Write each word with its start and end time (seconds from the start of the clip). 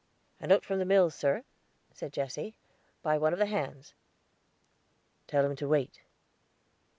"A 0.39 0.47
note 0.47 0.65
from 0.65 0.79
the 0.79 0.85
mills, 0.85 1.13
sir," 1.13 1.43
said 1.93 2.11
Jesse, 2.11 2.55
"by 3.03 3.19
one 3.19 3.33
of 3.33 3.37
the 3.37 3.45
hands." 3.45 3.93
"Tell 5.27 5.45
him 5.45 5.55
to 5.57 5.67
wait." 5.67 6.01